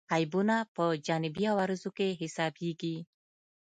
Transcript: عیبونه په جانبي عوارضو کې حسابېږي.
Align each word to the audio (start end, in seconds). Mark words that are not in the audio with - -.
عیبونه 0.13 0.55
په 0.75 0.85
جانبي 1.05 1.43
عوارضو 1.51 1.89
کې 1.97 2.17
حسابېږي. 2.19 2.95